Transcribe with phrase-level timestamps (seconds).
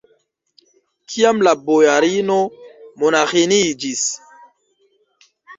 [1.15, 2.39] Kiam la bojarino
[3.05, 4.03] monaĥiniĝis?